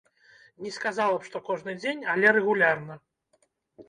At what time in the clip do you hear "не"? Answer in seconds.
0.67-0.69